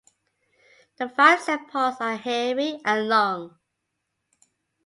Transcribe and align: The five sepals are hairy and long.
The 0.97 1.09
five 1.09 1.41
sepals 1.41 1.97
are 1.99 2.15
hairy 2.17 2.81
and 2.83 3.07
long. 3.07 3.59